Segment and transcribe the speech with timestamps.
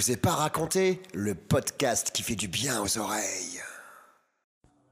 [0.00, 3.60] vous ai pas raconté le podcast qui fait du bien aux oreilles.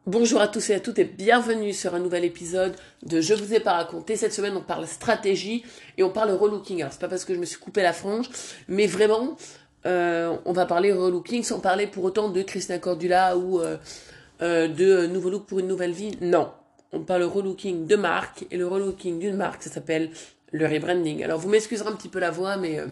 [0.05, 3.55] Bonjour à tous et à toutes et bienvenue sur un nouvel épisode de Je vous
[3.55, 4.17] ai pas raconté.
[4.17, 5.65] Cette semaine, on parle stratégie
[5.97, 6.83] et on parle relooking.
[6.83, 8.29] Alors, c'est pas parce que je me suis coupé la frange,
[8.69, 9.39] mais vraiment,
[9.87, 13.79] euh, on va parler relooking sans parler pour autant de Christina Cordula ou euh,
[14.43, 16.19] euh, de Nouveau Look pour une nouvelle vie.
[16.21, 16.53] Non.
[16.93, 20.11] On parle relooking de marque et le relooking d'une marque, ça s'appelle
[20.53, 21.25] le rebranding.
[21.25, 22.83] Alors, vous m'excuserez un petit peu la voix, mais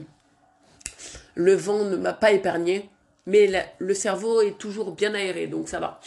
[1.36, 2.90] le vent ne m'a pas épargné,
[3.26, 6.00] mais le cerveau est toujours bien aéré, donc ça va.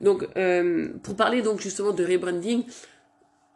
[0.00, 2.64] Donc, euh, pour parler donc justement de rebranding,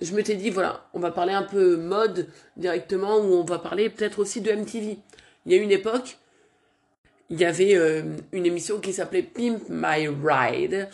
[0.00, 3.58] je me t'ai dit, voilà, on va parler un peu mode directement, ou on va
[3.58, 4.98] parler peut-être aussi de MTV.
[5.46, 6.18] Il y a une époque,
[7.30, 8.02] il y avait euh,
[8.32, 10.88] une émission qui s'appelait Pimp My Ride,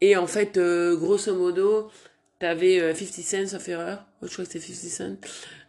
[0.00, 1.90] et en fait, euh, grosso modo,
[2.38, 5.18] t'avais 50 Cent, sauf erreur, je crois que c'était 50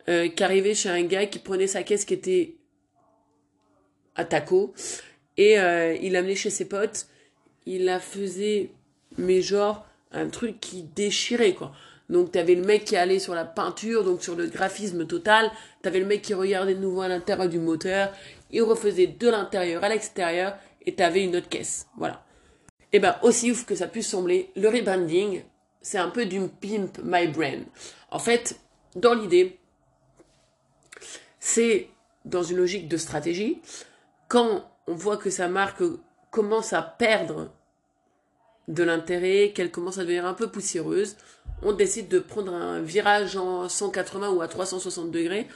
[0.05, 2.58] Cent, qui arrivait chez un gars qui prenait sa caisse qui était
[4.15, 4.73] à taco.
[5.37, 7.07] Et euh, il l'amenait chez ses potes.
[7.65, 8.71] Il la faisait,
[9.17, 11.71] mais genre, un truc qui déchirait, quoi.
[12.09, 15.51] Donc, t'avais le mec qui allait sur la peinture, donc sur le graphisme total.
[15.83, 18.11] T'avais le mec qui regardait de nouveau à l'intérieur du moteur.
[18.51, 20.57] Il refaisait de l'intérieur à l'extérieur.
[20.85, 21.85] Et t'avais une autre caisse.
[21.97, 22.25] Voilà.
[22.91, 25.43] Et ben, aussi ouf que ça puisse sembler, le rebranding,
[25.81, 27.63] c'est un peu du pimp my brand.
[28.09, 28.59] En fait,
[28.95, 29.59] dans l'idée,
[31.39, 31.89] c'est
[32.25, 33.61] dans une logique de stratégie
[34.29, 35.83] quand on voit que sa marque
[36.31, 37.51] commence à perdre
[38.69, 41.17] de l'intérêt, qu'elle commence à devenir un peu poussiéreuse,
[41.63, 45.47] on décide de prendre un virage en 180 ou à 360 degrés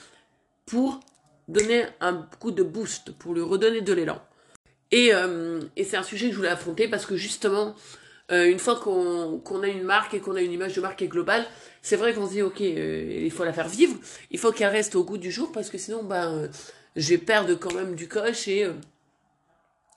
[0.65, 0.99] pour
[1.47, 4.19] donner un coup de boost, pour lui redonner de l'élan.
[4.91, 7.75] Et, euh, c'est un sujet que je voulais affronter parce que justement,
[8.31, 11.05] euh, une fois qu'on a une marque et qu'on a une image de marque qui
[11.05, 11.45] est globale,
[11.81, 13.95] c'est vrai qu'on se dit, ok, euh, il faut la faire vivre,
[14.31, 16.49] il faut qu'elle reste au goût du jour parce que sinon, ben
[16.95, 18.73] je vais perdre quand même du coche et euh,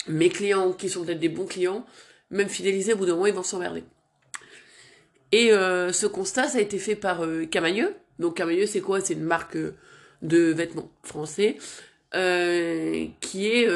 [0.09, 1.84] mes clients qui sont peut-être des bons clients,
[2.31, 3.84] même fidélisés, au bout d'un moment, ils vont s'emmerder.
[5.33, 7.95] Et euh, ce constat, ça a été fait par euh, Camailleux.
[8.19, 9.01] Donc Camailleux, c'est quoi?
[9.01, 9.59] C'est une marque
[10.23, 11.57] de vêtements français
[13.21, 13.69] qui est,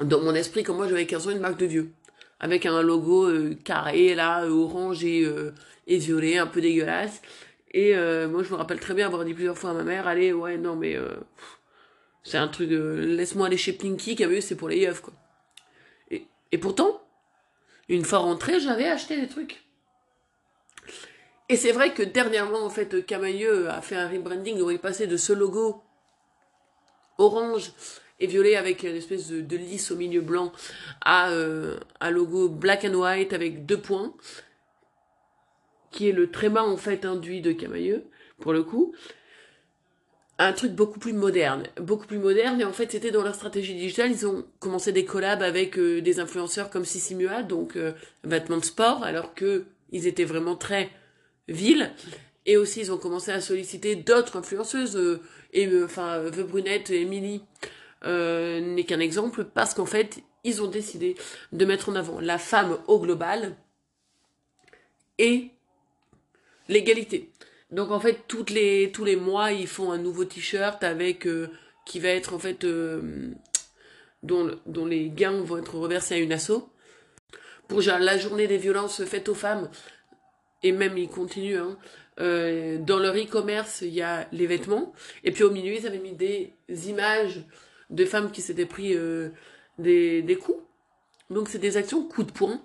[0.00, 1.90] dans mon esprit, comme moi j'avais 15 ans, une marque de vieux.
[2.38, 3.28] Avec un logo
[3.64, 5.26] carré, là, orange et,
[5.88, 7.22] et violet, un peu dégueulasse.
[7.78, 7.94] Et
[8.28, 10.56] moi, je me rappelle très bien avoir dit plusieurs fois à ma mère, allez, ouais,
[10.56, 10.96] non, mais
[12.22, 15.12] c'est un truc de laisse-moi aller chez Pinky, Camailleux c'est pour les yeux, quoi.
[16.52, 17.02] Et, pourtant,
[17.90, 19.62] une fois rentré, j'avais acheté des trucs.
[21.50, 25.06] Et c'est vrai que dernièrement, en fait, Camailleux a fait un rebranding où il passait
[25.06, 25.82] de ce logo
[27.18, 27.72] orange
[28.20, 30.50] et violet avec une espèce de, lisse au milieu blanc
[31.02, 34.14] à euh, un logo black and white avec deux points,
[35.96, 38.04] qui est le tréma en fait induit de Camailleux,
[38.38, 38.94] pour le coup
[40.38, 41.64] un truc beaucoup plus moderne.
[41.80, 44.10] Beaucoup plus moderne, et en fait, c'était dans leur stratégie digitale.
[44.10, 47.92] Ils ont commencé des collabs avec euh, des influenceurs comme Sissi Mua, donc euh,
[48.22, 50.90] vêtements de sport, alors que ils étaient vraiment très
[51.48, 51.90] vils.
[52.44, 55.22] Et aussi, ils ont commencé à solliciter d'autres influenceuses, euh,
[55.54, 57.42] et enfin, Veuve Brunette et Emily
[58.04, 61.16] n'est qu'un exemple, parce qu'en fait, ils ont décidé
[61.52, 63.56] de mettre en avant la femme au global
[65.18, 65.50] et
[66.68, 67.30] l'égalité.
[67.70, 71.48] Donc en fait, toutes les, tous les mois, ils font un nouveau t-shirt avec euh,
[71.84, 73.32] qui va être en fait euh,
[74.22, 76.68] dont, dont les gains vont être reversés à une asso.
[77.68, 79.68] Pour la journée des violences faites aux femmes,
[80.62, 81.76] et même ils continuent, hein,
[82.20, 84.92] euh, dans leur e-commerce, il y a les vêtements,
[85.24, 86.52] et puis au milieu, ils avaient mis des
[86.88, 87.44] images
[87.90, 88.96] de femmes qui s'étaient pris
[89.78, 90.62] des, des coups.
[91.28, 92.62] Donc c'est des actions coup de poing,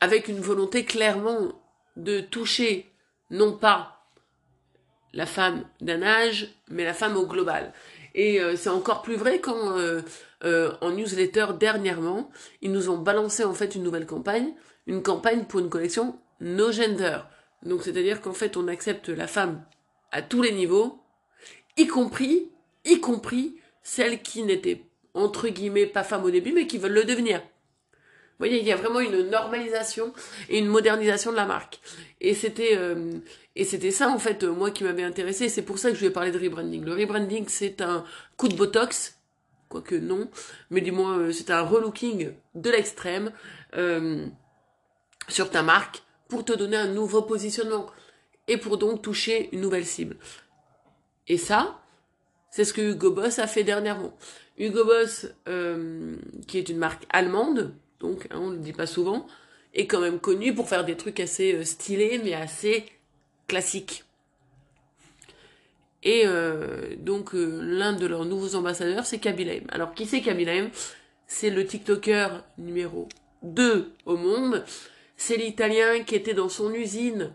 [0.00, 1.52] avec une volonté clairement
[1.98, 2.90] de toucher
[3.30, 4.06] non pas
[5.12, 7.72] la femme d'un âge, mais la femme au global.
[8.14, 10.00] Et euh, c'est encore plus vrai quand euh,
[10.44, 12.30] euh, en newsletter dernièrement,
[12.62, 14.54] ils nous ont balancé en fait une nouvelle campagne,
[14.86, 17.18] une campagne pour une collection no gender.
[17.62, 19.62] Donc c'est-à-dire qu'en fait on accepte la femme
[20.12, 21.00] à tous les niveaux,
[21.76, 22.50] y compris,
[22.84, 24.82] y compris celles qui n'étaient
[25.14, 27.42] entre guillemets pas femmes au début mais qui veulent le devenir.
[28.38, 30.12] Vous voyez, il y a vraiment une normalisation
[30.48, 31.80] et une modernisation de la marque.
[32.20, 33.10] Et c'était euh,
[33.56, 35.48] et c'était ça en fait moi qui m'avait intéressé.
[35.48, 36.84] C'est pour ça que je vais parler de rebranding.
[36.84, 38.04] Le rebranding, c'est un
[38.36, 39.18] coup de botox,
[39.68, 40.30] quoique non,
[40.70, 43.32] mais du moins euh, c'est un relooking de l'extrême
[43.74, 44.24] euh,
[45.26, 47.86] sur ta marque pour te donner un nouveau positionnement
[48.46, 50.16] et pour donc toucher une nouvelle cible.
[51.26, 51.80] Et ça,
[52.52, 54.16] c'est ce que Hugo Boss a fait dernièrement.
[54.58, 55.26] Hugo Boss,
[56.46, 59.26] qui est une marque allemande, donc hein, on ne le dit pas souvent,
[59.74, 62.84] est quand même connu pour faire des trucs assez euh, stylés mais assez
[63.46, 64.04] classiques.
[66.02, 70.46] Et euh, donc euh, l'un de leurs nouveaux ambassadeurs, c'est Kaby Alors qui c'est Kaby
[71.26, 73.08] C'est le TikToker numéro
[73.42, 74.64] 2 au monde.
[75.16, 77.32] C'est l'Italien qui était dans son usine,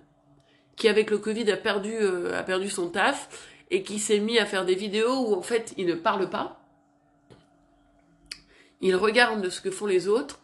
[0.77, 1.93] qui avec le Covid a perdu,
[2.33, 3.27] a perdu son taf
[3.69, 6.62] et qui s'est mis à faire des vidéos où en fait il ne parle pas.
[8.83, 10.41] Il regarde ce que font les autres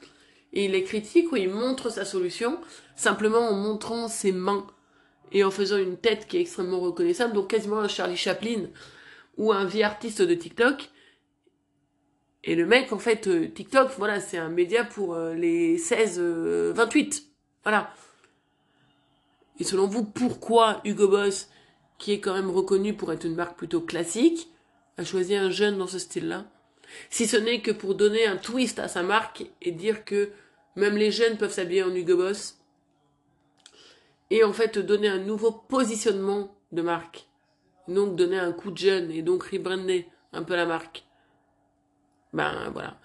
[0.54, 2.58] et il les critique ou il montre sa solution
[2.96, 4.66] simplement en montrant ses mains
[5.34, 8.68] et en faisant une tête qui est extrêmement reconnaissable, donc quasiment un Charlie Chaplin
[9.38, 10.90] ou un vie artiste de TikTok.
[12.46, 16.18] Et le mec, en fait, euh, TikTok, voilà, c'est un média pour euh, les 16-28.
[16.20, 16.74] Euh,
[17.64, 17.94] voilà.
[19.60, 21.50] Et selon vous, pourquoi Hugo Boss,
[21.98, 24.48] qui est quand même reconnu pour être une marque plutôt classique,
[24.96, 26.46] a choisi un jeune dans ce style-là?
[27.10, 30.30] Si ce n'est que pour donner un twist à sa marque et dire que
[30.76, 32.58] même les jeunes peuvent s'habiller en Hugo Boss
[34.30, 37.26] et en fait donner un nouveau positionnement de marque.
[37.88, 41.04] Donc donner un coup de jeune et donc rebrander un peu la marque.
[42.34, 42.98] Ben voilà.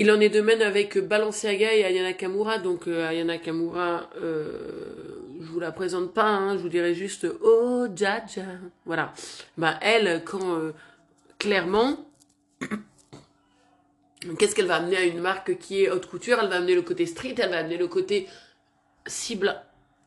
[0.00, 2.58] Il en est de même avec Balenciaga et Ayana Kamura.
[2.58, 7.26] Donc euh, Ayana Kamura, euh, je vous la présente pas, hein, je vous dirais juste
[7.42, 8.42] oh Jaja.
[8.86, 9.12] Voilà.
[9.58, 10.72] Ben elle, quand euh,
[11.38, 12.07] clairement,
[14.38, 16.38] qu'est-ce qu'elle va amener à une marque qui est haute couture?
[16.40, 18.28] Elle va amener le côté street, elle va amener le côté
[19.06, 19.62] cible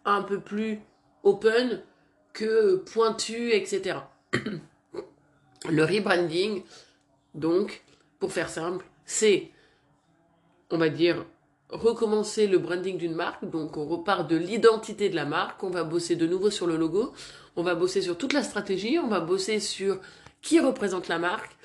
[0.06, 0.80] un peu plus
[1.24, 1.82] open
[2.34, 4.00] que pointu, etc.
[5.70, 6.64] Le rebranding,
[7.36, 7.84] donc,
[8.20, 9.52] pour faire simple, c'est,
[10.72, 11.24] on va dire,
[11.70, 13.46] recommencer le branding d'une marque.
[13.46, 15.64] Donc, on repart de l'identité de la marque.
[15.64, 17.14] On va bosser de nouveau sur le logo.
[17.56, 18.98] On va bosser sur toute la stratégie.
[18.98, 20.00] On va bosser sur
[20.42, 21.56] qui représente la marque.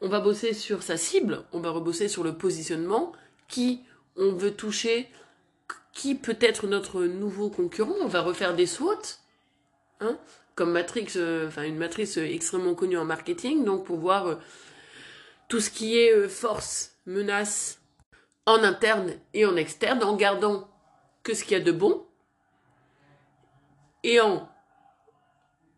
[0.00, 1.44] On va bosser sur sa cible.
[1.52, 3.12] On va rebosser sur le positionnement.
[3.48, 3.82] Qui
[4.16, 5.08] on veut toucher
[5.96, 9.00] qui peut être notre nouveau concurrent On va refaire des SWOT,
[10.00, 10.18] hein,
[10.54, 14.34] comme Matrix, euh, enfin une matrice extrêmement connue en marketing, donc pour voir euh,
[15.48, 17.80] tout ce qui est euh, force, menace,
[18.44, 20.68] en interne et en externe, en gardant
[21.22, 22.04] que ce qu'il y a de bon,
[24.02, 24.48] et en,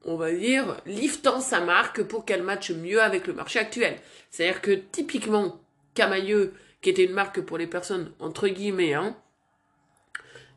[0.09, 3.99] on va dire, liftant sa marque pour qu'elle matche mieux avec le marché actuel.
[4.31, 5.61] C'est-à-dire que typiquement,
[5.95, 9.17] Camailleux, qui était une marque pour les personnes entre guillemets, hein,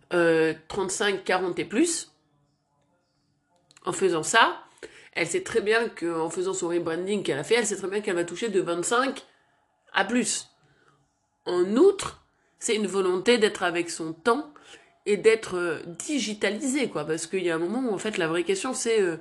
[0.10, 2.14] 35, euh, 40 et plus,
[3.86, 4.64] en faisant ça,
[5.14, 8.00] elle sait très bien qu'en faisant son rebranding qu'elle a fait, elle sait très bien
[8.00, 9.22] qu'elle va toucher de 25
[9.94, 10.48] à plus.
[11.46, 12.24] En outre,
[12.60, 14.54] c'est une volonté d'être avec son temps
[15.06, 17.06] et d'être euh, digitalisé, quoi.
[17.06, 19.18] Parce qu'il y a un moment où, en fait, la vraie question, c'est euh,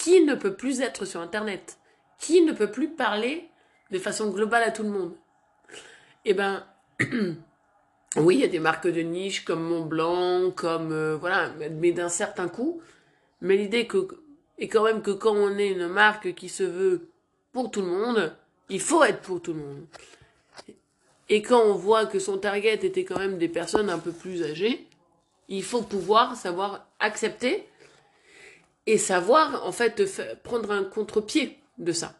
[0.00, 1.78] qui ne peut plus être sur Internet?
[2.18, 3.48] Qui ne peut plus parler
[3.90, 5.14] de façon globale à tout le monde?
[6.24, 6.64] Eh ben,
[8.16, 12.08] Oui, il y a des marques de niche comme Montblanc, comme euh, voilà, mais d'un
[12.08, 12.82] certain coût.
[13.40, 13.86] Mais l'idée
[14.58, 17.08] est quand même que quand on est une marque qui se veut
[17.52, 18.34] pour tout le monde,
[18.68, 19.84] il faut être pour tout le monde.
[21.28, 24.42] Et quand on voit que son target était quand même des personnes un peu plus
[24.42, 24.86] âgées,
[25.48, 27.68] il faut pouvoir savoir accepter
[28.86, 30.02] et savoir en fait
[30.42, 32.14] prendre un contre-pied de ça.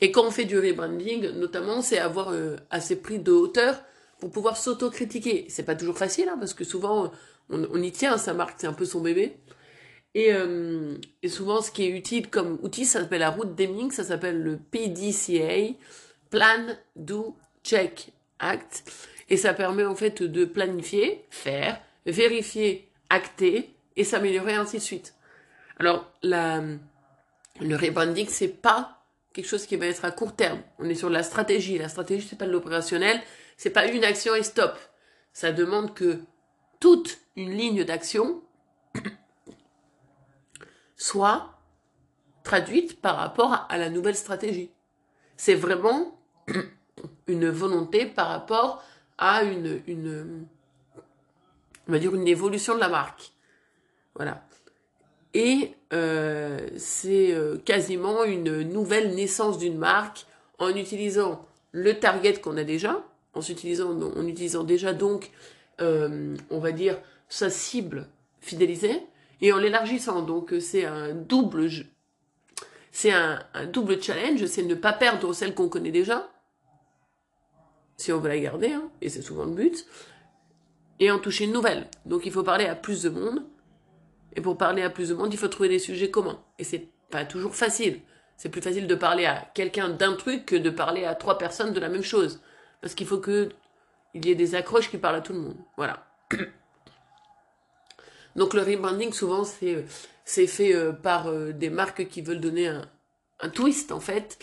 [0.00, 3.82] Et quand on fait du rebranding, notamment, c'est avoir euh, assez pris de hauteur
[4.20, 5.46] pour pouvoir s'autocritiquer.
[5.48, 7.10] C'est pas toujours facile, hein, parce que souvent,
[7.50, 9.36] on, y tient, sa marque, c'est un peu son bébé.
[10.14, 13.90] Et, euh, et, souvent, ce qui est utile comme outil, ça s'appelle la route Deming,
[13.90, 15.74] ça s'appelle le PDCA,
[16.30, 18.84] Plan, Do, Check, Act.
[19.30, 25.14] Et ça permet en fait de planifier, faire, vérifier, acter et s'améliorer ainsi de suite.
[25.78, 30.60] Alors, le rebranding, c'est pas quelque chose qui va être à court terme.
[30.78, 31.78] On est sur la stratégie.
[31.78, 33.20] La stratégie, c'est pas de l'opérationnel,
[33.56, 34.76] c'est pas une action et stop.
[35.32, 36.20] Ça demande que
[36.80, 38.42] toute une ligne d'action
[40.96, 41.54] soit
[42.42, 44.70] traduite par rapport à la nouvelle stratégie.
[45.36, 46.18] C'est vraiment
[47.28, 48.82] une volonté par rapport
[49.18, 50.46] à une, une,
[51.86, 53.32] on va dire une évolution de la marque.
[54.14, 54.47] Voilà.
[55.34, 60.26] Et euh, c'est euh, quasiment une nouvelle naissance d'une marque
[60.58, 63.04] en utilisant le target qu'on a déjà,
[63.34, 65.30] en utilisant, déjà donc,
[65.80, 68.08] euh, on va dire, sa cible
[68.40, 69.02] fidélisée,
[69.40, 70.22] et en l'élargissant.
[70.22, 71.68] Donc c'est un double
[72.90, 76.30] C'est un, double challenge, c'est ne pas perdre celle qu'on connaît déjà,
[77.96, 79.86] si on veut la garder, hein, et c'est souvent le but,
[81.00, 81.86] et en toucher une nouvelle.
[82.06, 83.44] Donc il faut parler à plus de monde,
[84.38, 86.40] et pour parler à plus de monde, il faut trouver des sujets communs.
[86.60, 88.02] Et c'est pas toujours facile.
[88.36, 91.72] C'est plus facile de parler à quelqu'un d'un truc que de parler à trois personnes
[91.72, 92.40] de la même chose.
[92.80, 93.48] Parce qu'il faut que
[94.14, 95.56] il y ait des accroches qui parlent à tout le monde.
[95.76, 96.06] Voilà.
[98.36, 103.48] Donc le rebranding, souvent, c'est fait euh, par euh, des marques qui veulent donner un,
[103.48, 104.38] twist, en fait.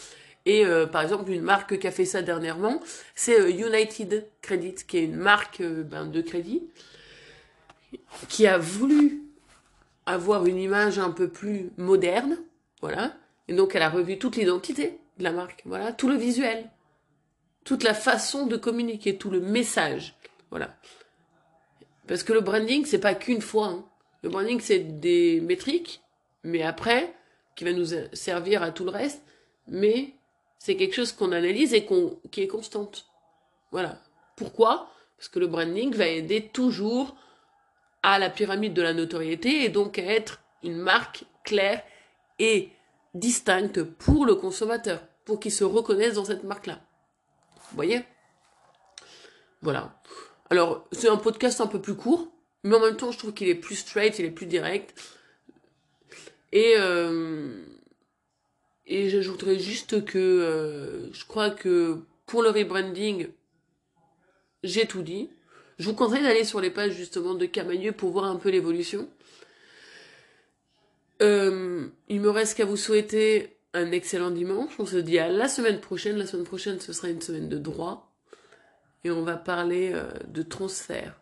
[0.46, 2.82] Et euh, par exemple, une marque qui a fait ça dernièrement,
[3.16, 6.68] c'est United Credit, qui est une marque ben, de crédit,
[8.28, 9.25] qui a voulu
[10.06, 12.38] avoir une image un peu plus moderne,
[12.82, 13.16] voilà.
[13.48, 16.70] Et donc elle a revu toute l'identité de la marque, voilà, tout le visuel,
[17.64, 20.16] toute la façon de communiquer, tout le message,
[20.50, 20.76] voilà.
[22.08, 23.68] Parce que le branding, c'est pas qu'une fois.
[23.68, 23.86] hein.
[24.22, 26.02] Le branding, c'est des métriques,
[26.44, 27.14] mais après,
[27.56, 29.24] qui va nous servir à tout le reste,
[29.68, 30.14] mais
[30.60, 31.88] c'est quelque chose qu'on analyse et
[32.32, 33.08] qui est constante.
[33.72, 34.02] Voilà.
[34.36, 34.90] Pourquoi?
[35.18, 37.16] Parce que le branding va aider toujours
[38.06, 41.82] à la pyramide de la notoriété et donc à être une marque claire
[42.38, 42.70] et
[43.16, 46.82] distincte pour le consommateur, pour qu'il se reconnaisse dans cette marque-là.
[47.74, 48.04] Voyez?
[49.64, 50.00] Voilà.
[50.52, 52.32] Alors, c'est un podcast un peu plus court,
[52.62, 54.94] mais en même temps, je trouve qu'il est plus straight, il est plus direct.
[56.52, 57.66] Et, euh,
[58.88, 63.30] j'ajouterais juste que euh, je crois que pour le rebranding,
[64.62, 65.32] j'ai tout dit.
[65.78, 69.10] Je vous conseille d'aller sur les pages justement de Camailleux pour voir un peu l'évolution.
[71.22, 74.74] Euh, il me reste qu'à vous souhaiter un excellent dimanche.
[74.80, 76.18] On se dit à la semaine prochaine.
[76.18, 78.12] La semaine prochaine, ce sera une semaine de droit.
[79.04, 81.20] Et on va parler euh, de transfert.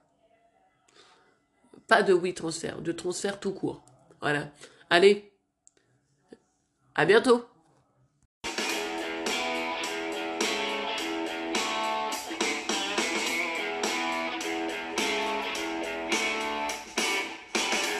[1.87, 3.83] Pas de oui transfert, de transfert tout court.
[4.21, 4.51] Voilà.
[4.89, 5.31] Allez,
[6.95, 7.43] à bientôt